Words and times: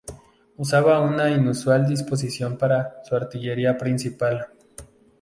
Usaban 0.57 1.13
una 1.13 1.29
inusual 1.29 1.85
disposición 1.87 2.57
para 2.57 3.03
su 3.03 3.15
artillería 3.15 3.77
principal. 3.77 4.47